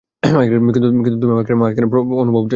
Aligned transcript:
কিন্তু 0.23 1.25
এখন 1.25 1.53
আমার 1.57 1.63
মাঝে 1.63 1.81
প্রপোজ 1.85 2.09
করার 2.09 2.21
অনুভব 2.21 2.41
আসলো। 2.41 2.49